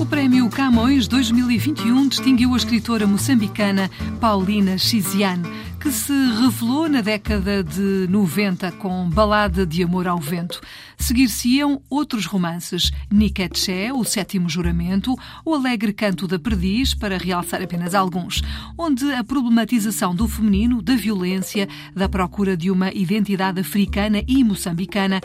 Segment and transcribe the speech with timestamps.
[0.00, 5.46] O Prémio Camões 2021 distinguiu a escritora moçambicana Paulina Xiziane,
[5.78, 10.58] que se revelou na década de 90 com Balada de Amor ao Vento.
[10.96, 17.94] Seguir-se-iam outros romances, Niketché, O Sétimo Juramento, O Alegre Canto da Perdiz, para realçar apenas
[17.94, 18.42] alguns,
[18.78, 25.20] onde a problematização do feminino, da violência, da procura de uma identidade africana e moçambicana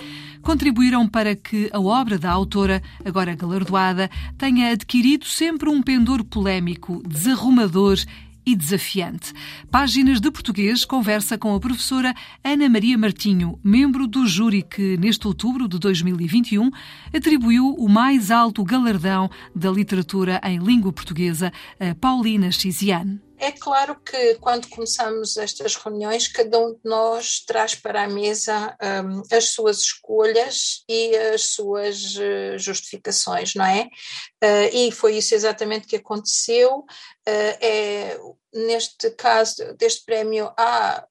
[0.46, 7.02] contribuíram para que a obra da autora, agora galardoada, tenha adquirido sempre um pendor polémico,
[7.04, 7.98] desarrumador
[8.46, 9.34] e desafiante.
[9.72, 15.26] Páginas de Português conversa com a professora Ana Maria Martinho, membro do júri que, neste
[15.26, 16.70] outubro de 2021,
[17.12, 23.25] atribuiu o mais alto galardão da literatura em língua portuguesa a Paulina Xiziane.
[23.38, 28.76] É claro que quando começamos estas reuniões, cada um de nós traz para a mesa
[29.04, 33.90] um, as suas escolhas e as suas uh, justificações, não é?
[34.44, 36.80] Uh, e foi isso exatamente que aconteceu.
[36.80, 38.20] Uh, é,
[38.54, 41.06] neste caso deste prémio, há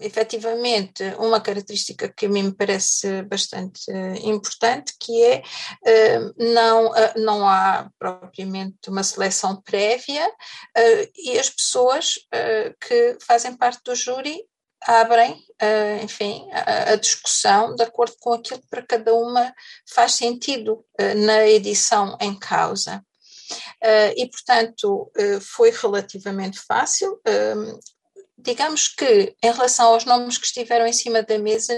[0.00, 6.90] efetivamente uma característica que a mim me parece bastante uh, importante, que é uh, não,
[6.90, 10.30] uh, não há propriamente uma seleção prévia
[11.16, 12.14] e as pessoas
[12.80, 14.44] que fazem parte do júri
[14.82, 15.40] abrem,
[16.02, 19.52] enfim, a, discussão de acordo com aquilo que para cada uma
[19.88, 20.84] faz sentido
[21.16, 23.04] na edição em causa.
[23.82, 27.20] Uh, e, portanto, uh, foi relativamente fácil
[28.42, 31.72] digamos que, em relação aos nomes que estiveram em cima da mesa,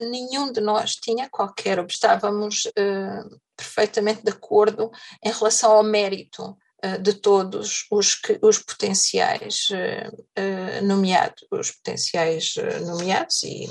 [0.00, 4.90] nenhum de nós tinha qualquer, estávamos uh, perfeitamente de acordo
[5.24, 12.54] em relação ao mérito uh, de todos os, que, os potenciais uh, nomeados, os potenciais
[12.84, 13.68] nomeados e,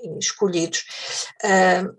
[0.00, 0.84] e escolhidos.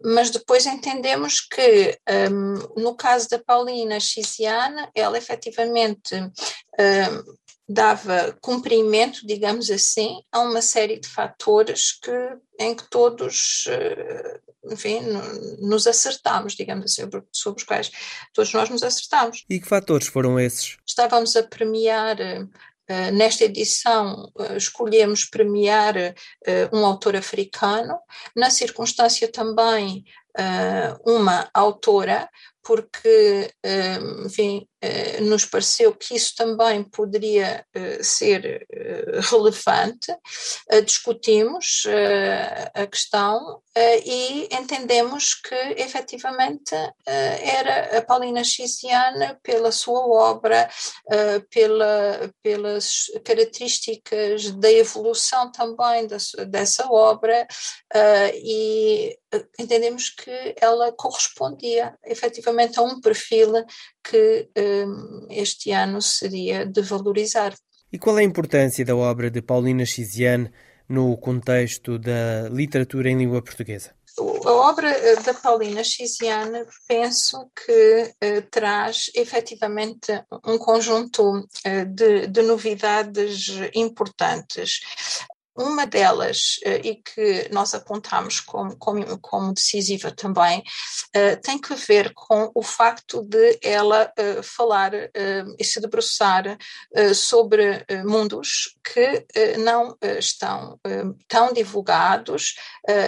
[0.03, 1.99] mas depois entendemos que,
[2.31, 6.16] um, no caso da Paulina Xiziana, ela efetivamente
[7.67, 12.11] dava cumprimento, digamos assim, a uma série de fatores que,
[12.59, 14.39] em que todos, eh,
[14.71, 15.01] enfim,
[15.59, 17.91] nos acertámos, digamos assim, sobre os quais
[18.33, 19.43] todos nós nos acertámos.
[19.49, 20.77] E que fatores foram esses?
[20.85, 22.17] Estávamos a premiar
[22.87, 27.97] Uh, nesta edição, uh, escolhemos premiar uh, um autor africano,
[28.35, 30.05] na circunstância também
[31.06, 32.29] uma autora,
[32.62, 33.51] porque,
[34.25, 37.63] enfim, eh, nos pareceu que isso também poderia
[38.01, 38.66] ser
[39.29, 40.12] relevante.
[40.84, 41.84] Discutimos
[42.73, 43.62] a questão
[44.03, 46.73] e entendemos que efetivamente
[47.06, 50.67] era a Paulina Xiziana, pela sua obra,
[51.52, 56.07] pela, pelas características da evolução também
[56.47, 57.46] dessa obra,
[58.34, 59.16] e
[59.57, 63.66] entendemos que ela correspondia efetivamente a um perfil
[64.03, 67.53] que um, este ano seria de valorizar.
[67.91, 70.51] E qual é a importância da obra de Paulina Xiziane
[70.88, 73.96] no contexto da literatura em língua portuguesa?
[74.18, 82.28] A obra eh, da Paulina Xiziane penso que eh, traz efetivamente um conjunto eh, de,
[82.28, 84.79] de, novidades importantes.
[85.57, 90.61] Uma delas, eh, e que nós apontamos como, como, como decisiva também,
[91.13, 94.91] eh, tem que ver com o facto de ela eh, falar
[95.57, 96.57] e se debruçar
[97.13, 99.25] sobre mundos que
[99.59, 100.79] não estão
[101.27, 102.55] tão divulgados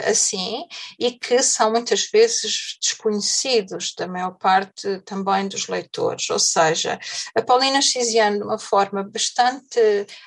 [0.06, 0.64] assim
[1.00, 6.30] e que são muitas vezes desconhecidos da maior parte também dos leitores.
[6.30, 7.00] Ou seja,
[7.36, 9.80] a Paulina Xiziane, de uma forma bastante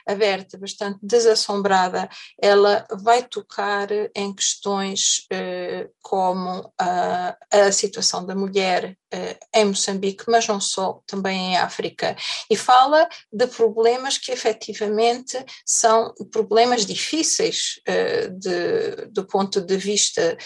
[0.06, 2.09] aberta, bastante desassombrada,
[2.40, 10.24] ela vai tocar em questões eh, como a, a situação da mulher eh, em Moçambique,
[10.28, 12.16] mas não só, também em África,
[12.50, 20.36] e fala de problemas que efetivamente são problemas difíceis eh, de, do ponto de vista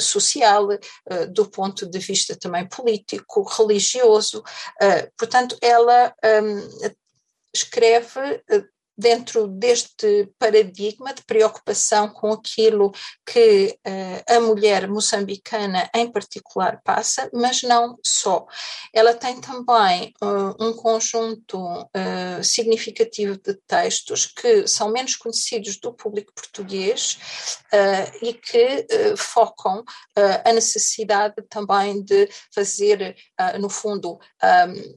[0.00, 0.68] social,
[1.30, 4.42] do ponto de vista também político, religioso.
[5.16, 6.90] portanto, ela um,
[7.54, 8.42] escreve
[9.00, 12.92] dentro deste paradigma de preocupação com aquilo
[13.26, 18.46] que uh, a mulher moçambicana em particular passa, mas não só.
[18.92, 25.94] Ela tem também uh, um conjunto uh, significativo de textos que são menos conhecidos do
[25.94, 27.18] público português
[28.20, 28.86] e que
[29.16, 29.82] focam
[30.44, 33.16] a necessidade também de fazer,
[33.58, 34.94] no fundo, um,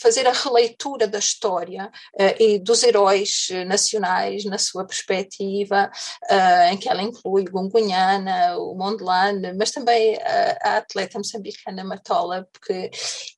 [0.00, 5.90] fazer a releitura da história uh, e dos heróis eh, nacionais na sua perspectiva,
[6.30, 12.90] uh, em que ela inclui Gungunhana, o Mondlane, mas também a, atleta moçambicana Matola, porque,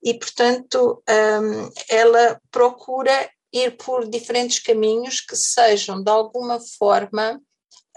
[0.03, 7.41] e portanto um, ela procura ir por diferentes caminhos que sejam de alguma forma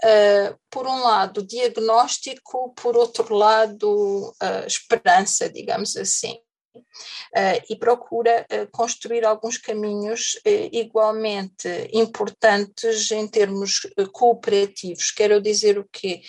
[0.04, 6.40] Uh, por um lado, diagnóstico, por outro lado, uh, esperança, digamos assim.
[6.74, 13.80] Uh, e procura uh, construir alguns caminhos uh, igualmente importantes em termos
[14.12, 15.10] cooperativos.
[15.10, 16.22] Quero dizer o que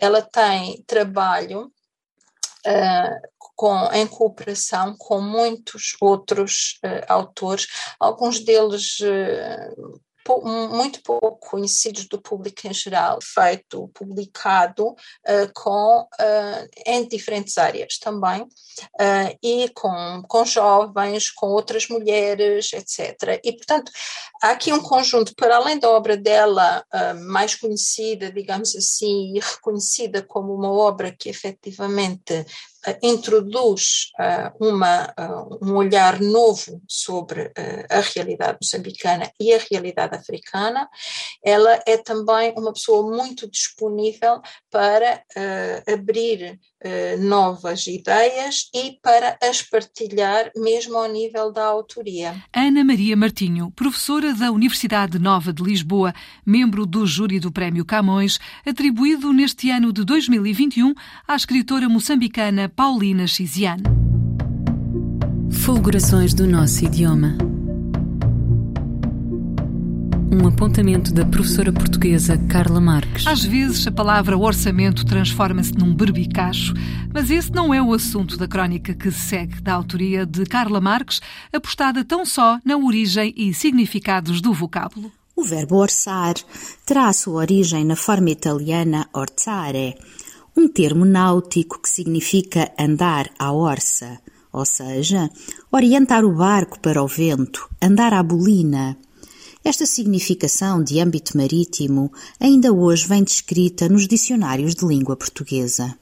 [0.00, 1.72] ela tem trabalho
[3.56, 6.78] com, em cooperação com muitos outros
[7.08, 7.66] autores,
[7.98, 8.98] alguns deles
[10.28, 17.98] muito pouco conhecidos do público em geral, feito, publicado uh, com, uh, em diferentes áreas
[17.98, 23.40] também, uh, e com, com jovens, com outras mulheres, etc.
[23.44, 23.90] E, portanto,
[24.42, 26.84] há aqui um conjunto, para além da obra dela
[27.24, 32.46] mais conhecida, digamos assim, e reconhecida como uma obra que efetivamente
[33.02, 37.52] introduz uh, uma, uh, um olhar novo sobre
[37.88, 40.88] a realidade moçambicana e a realidade africana,
[41.44, 44.40] ela é também uma pessoa muito disponível
[44.70, 45.22] para
[45.92, 46.58] abrir
[47.20, 52.34] novas ideias e para as partilhar mesmo ao nível da autoria.
[52.54, 58.38] Ana Maria Martinho, professora da Universidade Nova de Lisboa, membro do júri do Prémio Camões,
[58.66, 60.94] atribuído neste ano de 2021
[61.26, 63.82] à escritora moçambicana Paulina Xiziane.
[65.50, 67.51] Fulgurações do nosso idioma.
[70.32, 73.26] Um apontamento da professora portuguesa Carla Marques.
[73.26, 76.72] Às vezes a palavra orçamento transforma-se num berbicacho,
[77.12, 80.80] mas esse não é o assunto da crónica que se segue, da autoria de Carla
[80.80, 81.20] Marques,
[81.52, 85.12] apostada tão só na origem e significados do vocábulo.
[85.36, 86.34] O verbo orçar
[86.86, 89.98] terá a sua origem na forma italiana orzare,
[90.56, 94.18] um termo náutico que significa andar à orça,
[94.50, 95.28] ou seja,
[95.70, 98.96] orientar o barco para o vento, andar à bolina.
[99.64, 105.96] Esta significação de âmbito marítimo ainda hoje vem descrita nos dicionários de língua portuguesa.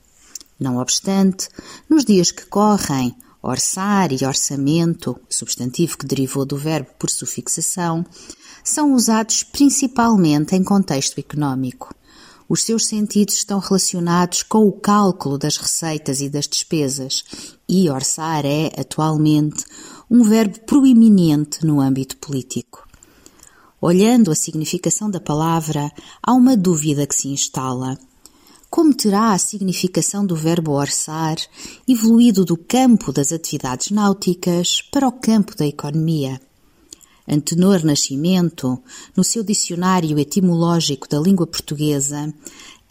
[0.58, 1.48] Não obstante,
[1.88, 8.04] nos dias que correm, orçar e orçamento, substantivo que derivou do verbo por sufixação,
[8.64, 11.94] são usados principalmente em contexto económico
[12.50, 17.22] os seus sentidos estão relacionados com o cálculo das receitas e das despesas,
[17.68, 19.64] e orçar é, atualmente,
[20.10, 22.89] um verbo proeminente no âmbito político.
[23.82, 25.90] Olhando a significação da palavra,
[26.22, 27.98] há uma dúvida que se instala.
[28.68, 31.36] Como terá a significação do verbo orçar
[31.88, 36.38] evoluído do campo das atividades náuticas para o campo da economia?
[37.26, 38.78] Antenor Nascimento,
[39.16, 42.34] no seu dicionário etimológico da língua portuguesa,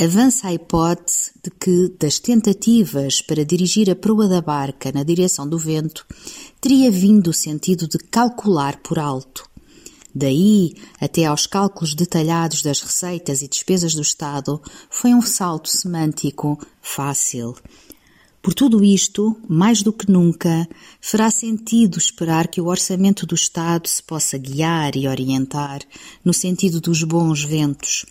[0.02, 5.48] avança a hipótese de que, das tentativas para dirigir a proa da barca na direção
[5.48, 6.04] do vento,
[6.60, 9.48] teria vindo o sentido de calcular por alto.
[10.14, 16.60] Daí até aos cálculos detalhados das receitas e despesas do Estado foi um salto semântico
[16.82, 17.56] fácil.
[18.42, 20.68] Por tudo isto, mais do que nunca,
[21.02, 25.82] fará sentido esperar que o orçamento do Estado se possa guiar e orientar
[26.24, 28.06] no sentido dos bons ventos.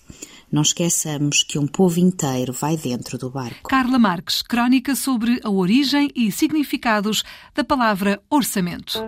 [0.50, 3.68] Não esqueçamos que um povo inteiro vai dentro do barco.
[3.68, 7.22] Carla Marques, crónica sobre a origem e significados
[7.54, 8.98] da palavra orçamento.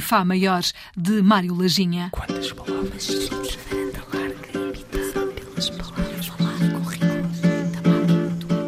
[0.00, 0.62] Em Fá maior,
[0.96, 2.08] de Mário Lajinha.
[2.10, 3.06] Quantas palavras?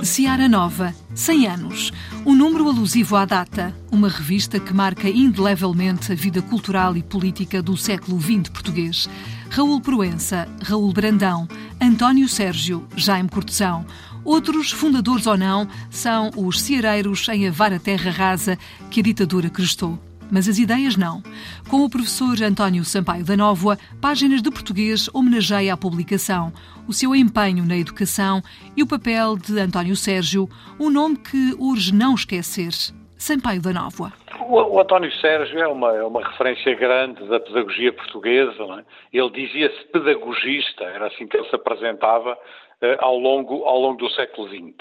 [0.03, 1.91] Seara Nova, 100 anos.
[2.27, 3.75] Um número alusivo à data.
[3.91, 9.09] Uma revista que marca indelevelmente a vida cultural e política do século XX português.
[9.49, 11.49] Raul Proença, Raul Brandão,
[11.81, 13.87] António Sérgio, Jaime Cortesão.
[14.23, 18.59] Outros, fundadores ou não, são os ceareiros em avar a terra rasa
[18.91, 19.99] que a ditadura crestou
[20.33, 21.23] mas as ideias não.
[21.71, 26.51] Com o professor António Sampaio da Nóvoa, Páginas de Português homenageia a publicação,
[26.89, 28.41] o seu empenho na educação
[28.75, 30.49] e o papel de António Sérgio,
[30.81, 32.73] um nome que urge não esquecer.
[33.19, 34.13] Sampaio da Nóvoa.
[34.49, 38.65] O, o, António Sérgio é uma, é uma referência grande da pedagogia portuguesa.
[38.81, 38.85] É?
[39.17, 42.37] Ele dizia-se pedagogista, era assim que ele se apresentava
[42.81, 44.75] eh, ao, longo, ao longo do século XX.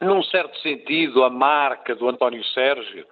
[0.00, 3.04] Num certo sentido, a marca do António Sérgio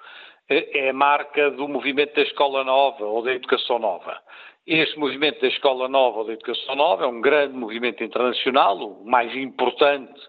[0.48, 4.16] é a marca do movimento da Escola Nova ou da Educação Nova.
[4.66, 9.04] Este movimento da Escola Nova ou da Educação Nova é um grande movimento internacional, o
[9.04, 10.20] mais importante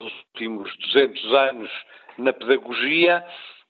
[0.00, 1.70] dos últimos 200 anos
[2.16, 3.24] na pedagogia,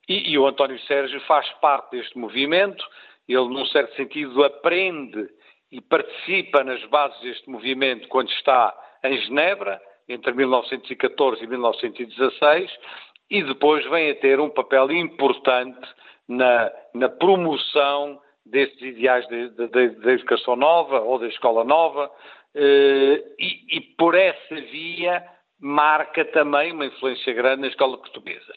[0.08, 2.84] e, e o António Sérgio faz parte deste movimento.
[3.28, 5.28] Ele, num certo sentido, aprende
[5.72, 8.72] e participa nas bases deste movimento quando está
[9.02, 12.70] em Genebra, entre 1914 e 1916,
[13.28, 15.80] e depois vem a ter um papel importante
[16.28, 22.11] na, na promoção destes ideais da educação nova ou da escola nova
[22.54, 25.25] eh, e, e, por essa via
[25.61, 28.52] marca também uma influência grande na escola portuguesa.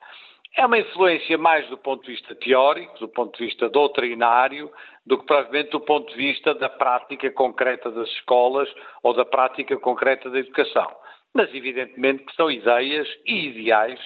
[0.55, 4.71] É uma influência mais do ponto de vista teórico, do ponto de vista doutrinário,
[5.05, 8.69] do que provavelmente do ponto de vista da prática concreta das escolas
[9.01, 10.89] ou da prática concreta da educação.
[11.33, 13.99] Mas evidentemente que são ideias e ideais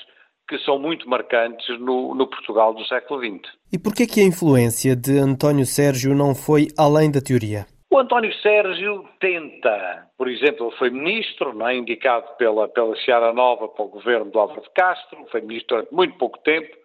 [0.47, 3.51] que são muito marcantes no, no Portugal do século XX.
[3.71, 7.65] E por que a influência de António Sérgio não foi além da teoria?
[7.93, 13.31] O António Sérgio tenta, por exemplo, ele foi ministro, não é, indicado pela, pela Seara
[13.31, 16.75] Nova para o governo do Álvaro de Castro, foi ministro durante muito pouco tempo,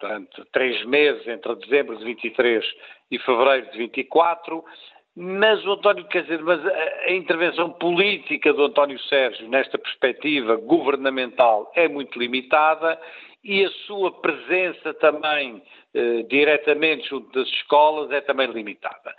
[0.00, 2.64] durante três meses, entre dezembro de 23
[3.12, 4.64] e fevereiro de 24,
[5.16, 11.72] mas o António, quer dizer, mas a, intervenção política do António Sérgio nesta perspectiva governamental
[11.74, 13.00] é muito limitada
[13.42, 15.62] e a sua presença também
[15.94, 19.14] eh, diretamente junto das escolas é também limitada.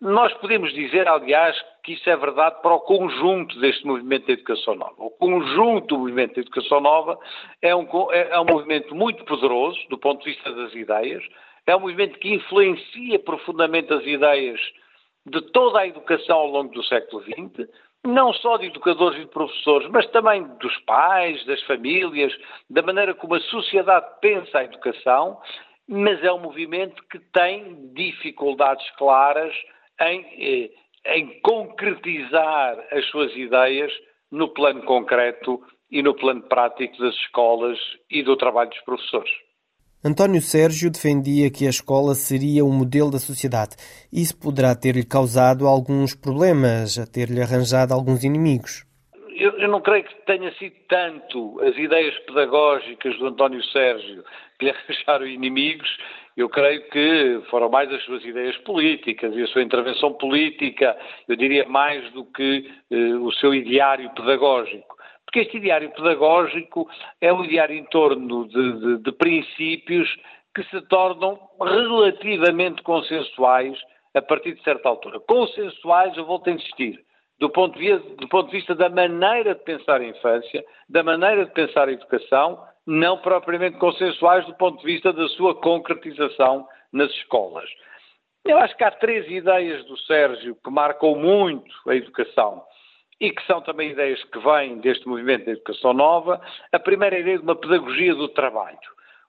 [0.00, 4.74] Nós podemos dizer, aliás, que isso é verdade para o conjunto deste movimento de educação
[4.74, 4.94] nova.
[4.96, 7.18] O conjunto do movimento de educação nova
[7.62, 11.22] é um, é, é um movimento muito poderoso do ponto de vista das ideias,
[11.66, 14.58] é um movimento que influencia profundamente as ideias
[15.26, 17.68] de toda a educação ao longo do século XX,
[18.04, 22.32] não só de educadores e de professores, mas também dos pais, das famílias,
[22.68, 25.38] da maneira como a sociedade pensa a educação,
[25.86, 29.54] mas é um movimento que tem dificuldades claras
[30.00, 30.70] em, eh,
[31.14, 33.92] em concretizar as suas ideias
[34.30, 35.60] no plano concreto
[35.90, 39.30] e no plano prático das escolas e do trabalho dos professores.
[40.02, 43.76] António Sérgio defendia que a escola seria o modelo da sociedade.
[44.10, 48.86] Isso poderá ter-lhe causado alguns problemas, a ter-lhe arranjado alguns inimigos.
[49.36, 54.24] Eu, eu, não creio que tenha sido tanto as ideias pedagógicas do António Sérgio
[54.58, 55.88] que lhe arranjaram inimigos.
[56.34, 60.96] Eu creio que foram mais as suas ideias políticas e a sua intervenção política,
[61.28, 64.99] eu diria mais do que eh, o seu ideário pedagógico
[65.30, 70.12] porque este ideário pedagógico é um ideário em torno de, de, de princípios
[70.52, 73.78] que se tornam relativamente consensuais
[74.12, 75.20] a partir de certa altura.
[75.20, 76.98] Consensuais, eu volto a insistir,
[77.38, 81.46] do ponto, de do ponto de vista da maneira de pensar a infância, da maneira
[81.46, 87.08] de pensar a educação, não propriamente consensuais do ponto de vista da sua concretização nas
[87.12, 87.70] escolas.
[88.44, 92.64] Eu acho que há três ideias do Sérgio que marcam muito a educação
[93.20, 96.40] e que são também ideias que vêm deste movimento da educação nova.
[96.72, 98.78] A primeira ideia de uma pedagogia do trabalho.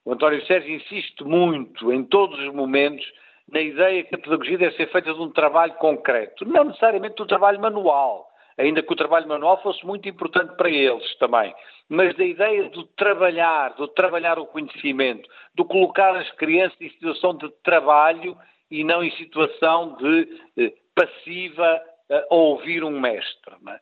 [0.05, 3.05] O António Sérgio insiste muito, em todos os momentos,
[3.51, 7.25] na ideia que a pedagogia deve ser feita de um trabalho concreto, não necessariamente do
[7.25, 11.53] trabalho manual, ainda que o trabalho manual fosse muito importante para eles também,
[11.89, 17.35] mas da ideia do trabalhar, do trabalhar o conhecimento, do colocar as crianças em situação
[17.35, 18.37] de trabalho
[18.69, 21.81] e não em situação de eh, passiva
[22.29, 23.55] a ouvir um mestre.
[23.67, 23.79] É?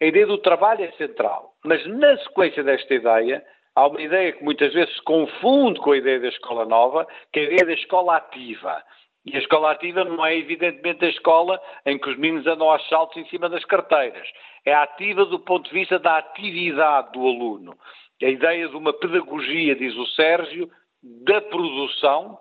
[0.00, 4.44] A ideia do trabalho é central, mas na sequência desta ideia, há uma ideia que
[4.44, 7.72] muitas vezes se confunde com a ideia da escola nova, que é a ideia da
[7.72, 8.82] escola ativa.
[9.24, 12.88] E a escola ativa não é evidentemente a escola em que os meninos andam aos
[12.88, 14.26] saltos em cima das carteiras.
[14.64, 17.76] É ativa do ponto de vista da atividade do aluno.
[18.22, 20.70] A ideia de uma pedagogia, diz o Sérgio,
[21.02, 22.38] da produção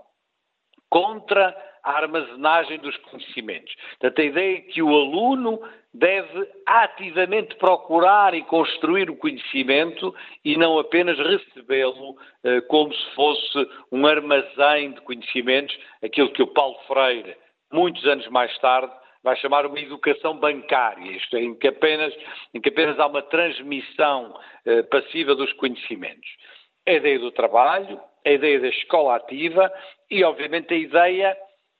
[0.90, 1.56] contra
[1.88, 3.74] a armazenagem dos conhecimentos.
[3.92, 5.62] Portanto, a ideia é que o aluno
[5.94, 13.70] deve ativamente procurar e construir o conhecimento e não apenas recebê-lo eh, como se fosse
[13.90, 17.38] um armazém de conhecimentos, aquilo que o Paulo Freire,
[17.72, 18.92] muitos anos mais tarde,
[19.24, 22.14] vai chamar uma educação bancária, isto é, em que apenas,
[22.54, 26.30] em que apenas há uma transmissão eh, passiva dos conhecimentos.
[26.86, 29.72] A ideia do trabalho, a ideia da escola ativa
[30.12, 31.38] e, obviamente, a ideia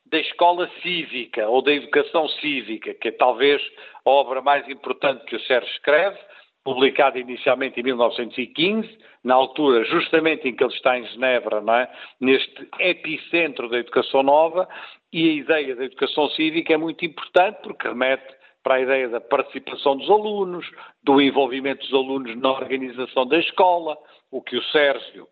[0.10, 3.62] da escola cívica ou da educação cívica, que é talvez
[4.06, 6.18] a obra mais importante que o Sérgio escreve,
[6.64, 11.90] publicada inicialmente em 1915, na altura justamente em que ele está em Genebra, é?
[12.20, 14.68] neste epicentro da educação nova,
[15.12, 19.22] e a ideia da educação cívica é muito importante porque remete para a ideia da
[19.22, 20.70] participação dos alunos,
[21.02, 23.98] do envolvimento dos alunos na organização da escola,
[24.30, 25.28] o que o Sérgio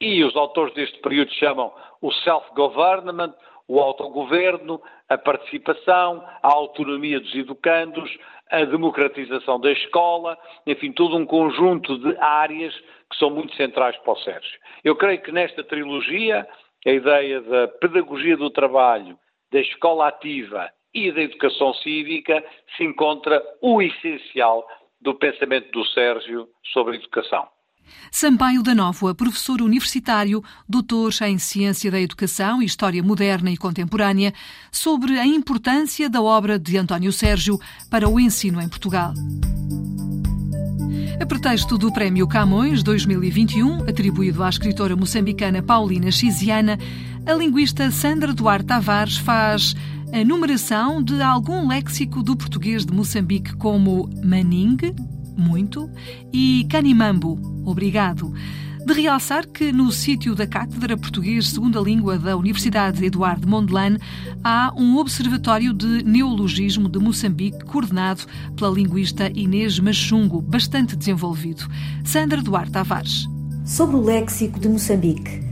[0.00, 3.32] e os autores deste período chamam o self-government,
[3.68, 8.10] o autogoverno, a participação, a autonomia dos educandos,
[8.50, 12.74] a democratização da escola, enfim, todo um conjunto de áreas
[13.10, 14.60] que são muito centrais para o Sérgio.
[14.84, 16.46] Eu creio que nesta trilogia,
[16.86, 19.18] a ideia da pedagogia do trabalho,
[19.50, 22.44] da escola ativa e da educação cívica,
[22.76, 24.66] se encontra o essencial
[25.00, 27.48] do pensamento do Sérgio sobre a educação.
[28.10, 34.32] Sampaio da Nóvoa, professor universitário, doutor em Ciência da Educação e História Moderna e Contemporânea,
[34.70, 39.14] sobre a importância da obra de António Sérgio para o ensino em Portugal.
[41.20, 46.78] A pretexto do Prémio Camões 2021, atribuído à escritora moçambicana Paulina Chiziana,
[47.24, 49.76] a linguista Sandra Duarte Tavares faz
[50.12, 54.94] a numeração de algum léxico do português de Moçambique como maningue,
[55.36, 55.90] muito,
[56.32, 58.32] e Canimambo, obrigado.
[58.84, 63.96] De realçar que no sítio da Cátedra Português Segunda Língua da Universidade Eduardo Mondlane
[64.42, 68.24] há um observatório de neologismo de Moçambique coordenado
[68.56, 71.68] pela linguista Inês Machungo, bastante desenvolvido.
[72.04, 73.28] Sandra Duarte Tavares.
[73.64, 75.42] Sobre o léxico de Moçambique.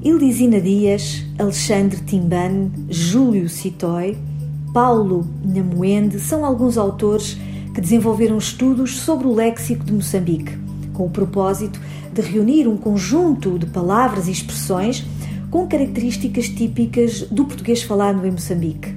[0.00, 4.16] Ildizina Dias, Alexandre Timban, Júlio Citói,
[4.72, 7.36] Paulo Nhamoende são alguns autores
[7.74, 10.56] que desenvolveram estudos sobre o léxico de Moçambique,
[10.92, 11.80] com o propósito
[12.12, 15.04] de reunir um conjunto de palavras e expressões
[15.50, 18.94] com características típicas do português falado em Moçambique.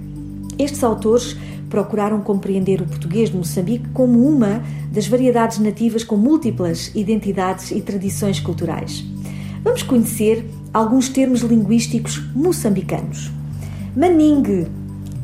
[0.58, 1.36] Estes autores
[1.70, 7.82] procuraram compreender o português de Moçambique como uma das variedades nativas com múltiplas identidades e
[7.82, 9.04] tradições culturais.
[9.64, 13.32] Vamos conhecer alguns termos linguísticos moçambicanos.
[13.96, 14.68] Maningue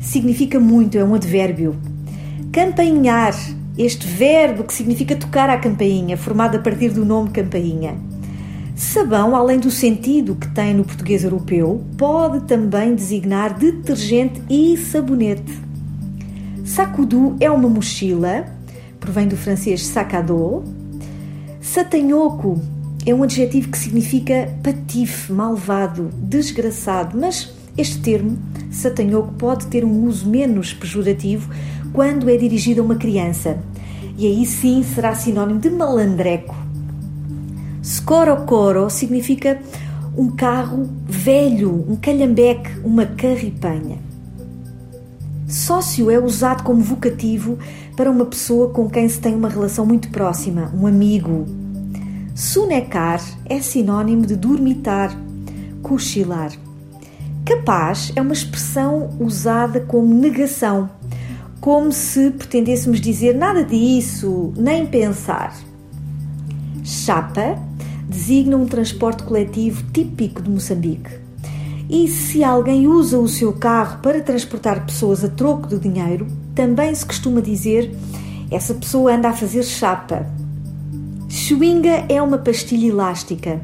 [0.00, 1.76] significa muito, é um advérbio
[2.52, 3.34] Campainhar,
[3.78, 7.96] este verbo que significa tocar à campainha, formado a partir do nome campainha.
[8.76, 15.58] Sabão, além do sentido que tem no português europeu, pode também designar detergente e sabonete.
[16.62, 18.44] Sacudu é uma mochila,
[19.00, 20.62] provém do francês sacado.
[21.58, 22.60] Satanhoco
[23.06, 28.36] é um adjetivo que significa patife, malvado, desgraçado, mas este termo,
[28.70, 31.48] satanhoco, pode ter um uso menos pejorativo
[31.92, 33.58] quando é dirigido a uma criança.
[34.16, 36.54] E aí sim será sinónimo de malandreco.
[37.82, 39.60] Scorocoro significa
[40.16, 43.98] um carro velho, um calhambeque, uma carripanha.
[45.48, 47.58] Sócio é usado como vocativo
[47.96, 51.46] para uma pessoa com quem se tem uma relação muito próxima, um amigo.
[52.34, 55.14] Sonecar é sinónimo de dormitar,
[55.82, 56.52] cochilar.
[57.44, 60.88] Capaz é uma expressão usada como negação
[61.62, 65.56] como se pretendêssemos dizer nada disso, nem pensar.
[66.82, 67.56] Chapa
[68.08, 71.20] designa um transporte coletivo típico de Moçambique.
[71.88, 76.92] E se alguém usa o seu carro para transportar pessoas a troco do dinheiro, também
[76.92, 77.94] se costuma dizer
[78.50, 80.26] essa pessoa anda a fazer chapa.
[81.28, 83.60] Chewinga é uma pastilha elástica.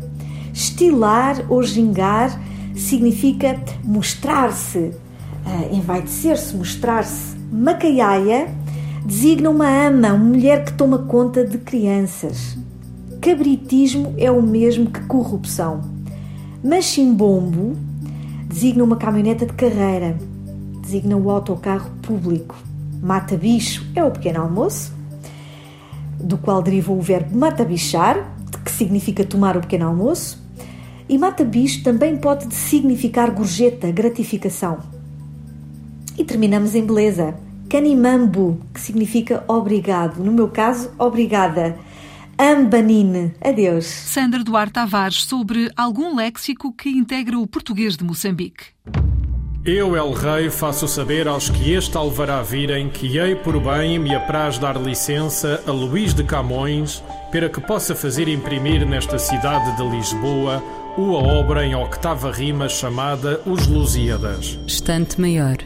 [0.54, 2.40] Estilar ou gingar
[2.76, 7.38] significa mostrar-se, uh, envaidecer-se, mostrar-se.
[7.50, 8.54] Macaiaia
[9.06, 12.58] designa uma ama, uma mulher que toma conta de crianças.
[13.22, 15.80] Cabritismo é o mesmo que corrupção.
[16.62, 17.74] Machimbombo
[18.46, 20.18] designa uma caminhoneta de carreira,
[20.82, 22.54] designa o autocarro público.
[23.00, 24.92] Mata-bicho é o pequeno almoço,
[26.20, 28.30] do qual deriva o verbo mata-bichar,
[28.62, 30.38] que significa tomar o pequeno almoço.
[31.08, 34.97] E mata-bicho também pode significar gorjeta, gratificação.
[36.18, 37.35] E terminamos em beleza.
[37.70, 40.22] Canimambu, que significa obrigado.
[40.22, 41.78] No meu caso, obrigada.
[42.38, 43.35] Ambanine.
[43.40, 43.87] Adeus.
[43.87, 48.64] Sandra Duarte Tavares sobre algum léxico que integra o português de Moçambique.
[49.64, 54.14] Eu, El Rei, faço saber aos que este alvará virem que hei por bem me
[54.14, 59.83] apraz dar licença a Luís de Camões para que possa fazer imprimir nesta cidade de
[59.83, 60.62] Lisboa
[60.96, 64.59] uma obra em octava rima chamada Os Lusíadas.
[64.66, 65.59] Estante Maior,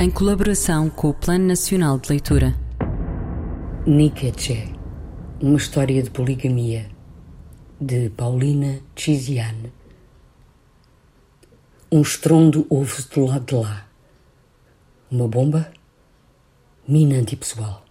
[0.00, 2.54] em colaboração com o Plano Nacional de Leitura.
[3.86, 4.72] Nietzsche,
[5.40, 6.90] uma história de poligamia,
[7.80, 9.72] de Paulina Tiziane.
[11.92, 13.86] Um estrondo ouve-se do lado de lá.
[15.10, 15.70] Uma bomba?
[16.88, 17.84] Mina antipessoal.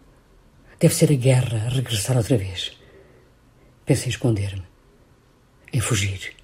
[0.80, 2.78] Deve ser a guerra a regressar outra vez.
[3.86, 4.64] Pensei em esconder-me.
[5.72, 6.36] Em fugir.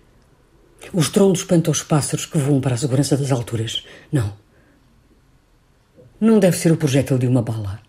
[0.94, 3.86] O estrondo espanta os pássaros que voam para a segurança das alturas.
[4.12, 4.45] Não.
[6.26, 7.80] Não deve ser o projétil de uma bala.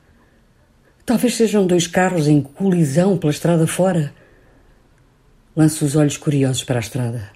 [1.07, 4.13] Talvez sejam dois carros em colisão pela estrada fora.
[5.57, 7.31] Lanço os olhos curiosos para a estrada.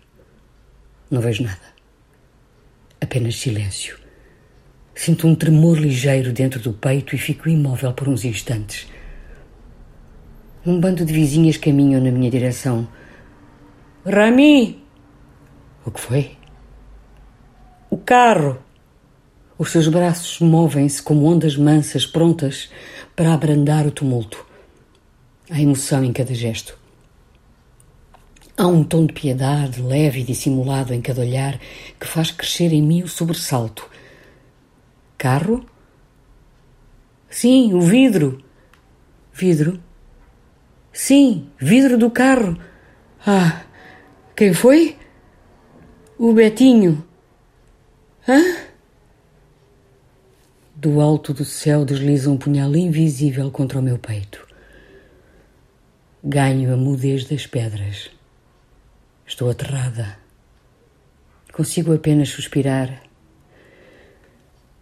[1.10, 1.70] Não vejo nada
[3.00, 3.98] apenas silêncio.
[4.94, 8.86] Sinto um tremor ligeiro dentro do peito e fico imóvel por uns instantes.
[10.66, 12.86] Um bando de vizinhas caminham na minha direção.
[14.04, 14.84] Rami!
[15.86, 16.36] O que foi?
[17.88, 18.69] O carro!
[19.60, 22.70] Os seus braços movem-se como ondas mansas prontas
[23.14, 24.46] para abrandar o tumulto.
[25.50, 26.78] Há emoção em cada gesto.
[28.56, 31.60] Há um tom de piedade leve e dissimulado em cada olhar
[32.00, 33.86] que faz crescer em mim o sobressalto.
[35.18, 35.66] Carro?
[37.28, 38.42] Sim, o vidro.
[39.30, 39.78] Vidro?
[40.90, 42.58] Sim, vidro do carro.
[43.26, 43.60] Ah,
[44.34, 44.96] quem foi?
[46.16, 47.06] O Betinho.
[48.26, 48.69] Hã?
[50.80, 54.48] Do alto do céu desliza um punhal invisível contra o meu peito.
[56.24, 58.10] Ganho a mudez das pedras.
[59.26, 60.16] Estou aterrada.
[61.52, 63.02] Consigo apenas suspirar.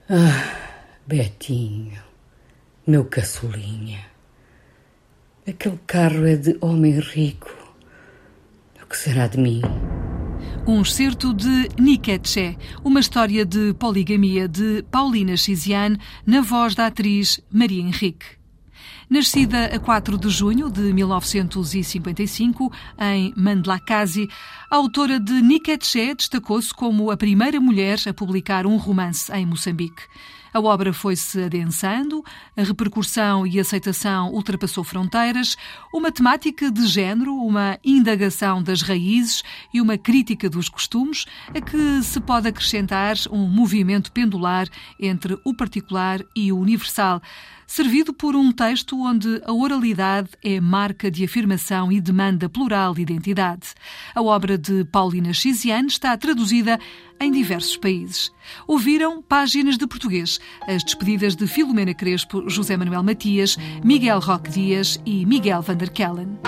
[0.09, 2.01] Ah, Betinho,
[2.87, 4.07] meu caçulinha.
[5.49, 7.53] Aquele carro é de homem rico.
[8.81, 9.63] O que será de mim?
[10.69, 12.55] Um excerto de Nietzsche,
[12.85, 18.37] uma história de poligamia de Paulina Chiziane, na voz da atriz Maria Henrique.
[19.09, 24.29] Nascida a 4 de junho de 1955 em Mandlakazi,
[24.71, 30.03] a autora de Niketché destacou-se como a primeira mulher a publicar um romance em Moçambique.
[30.53, 32.25] A obra foi-se adensando,
[32.57, 35.57] a repercussão e aceitação ultrapassou fronteiras,
[35.93, 42.03] uma temática de género, uma indagação das raízes e uma crítica dos costumes, a que
[42.03, 47.21] se pode acrescentar um movimento pendular entre o particular e o universal
[47.69, 53.03] servido por um texto onde a oralidade é marca de afirmação e demanda plural de
[53.03, 53.75] identidade.
[54.15, 56.81] A obra de Paulina Chiziane está traduzida
[57.21, 58.33] em diversos países.
[58.67, 64.99] Ouviram páginas de português, as despedidas de Filomena Crespo, José Manuel Matias, Miguel Roque Dias
[65.05, 66.39] e Miguel van der Kellen.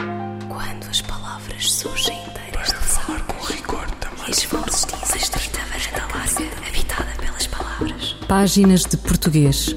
[0.48, 4.30] Quando as palavras surgem inteiras Para falar com rigor também.
[4.30, 4.46] E
[6.40, 8.16] larga, habitada pelas palavras.
[8.26, 9.76] Páginas de português